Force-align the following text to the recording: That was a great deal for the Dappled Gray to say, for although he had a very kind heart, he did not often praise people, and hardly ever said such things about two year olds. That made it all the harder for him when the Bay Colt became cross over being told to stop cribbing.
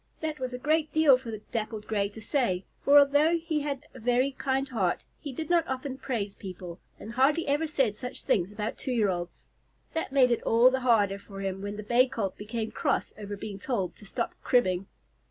That 0.19 0.39
was 0.39 0.51
a 0.51 0.57
great 0.57 0.91
deal 0.91 1.15
for 1.15 1.29
the 1.29 1.43
Dappled 1.51 1.85
Gray 1.85 2.09
to 2.09 2.19
say, 2.21 2.65
for 2.83 2.97
although 2.97 3.37
he 3.37 3.59
had 3.61 3.85
a 3.93 3.99
very 3.99 4.31
kind 4.31 4.67
heart, 4.67 5.03
he 5.19 5.31
did 5.31 5.47
not 5.47 5.67
often 5.67 5.99
praise 5.99 6.33
people, 6.33 6.79
and 6.99 7.11
hardly 7.11 7.45
ever 7.45 7.67
said 7.67 7.93
such 7.93 8.23
things 8.23 8.51
about 8.51 8.79
two 8.79 8.91
year 8.93 9.09
olds. 9.09 9.45
That 9.93 10.11
made 10.11 10.31
it 10.31 10.41
all 10.41 10.71
the 10.71 10.79
harder 10.79 11.19
for 11.19 11.39
him 11.41 11.61
when 11.61 11.77
the 11.77 11.83
Bay 11.83 12.07
Colt 12.07 12.35
became 12.35 12.71
cross 12.71 13.13
over 13.15 13.37
being 13.37 13.59
told 13.59 13.95
to 13.97 14.05
stop 14.07 14.33
cribbing. 14.41 14.87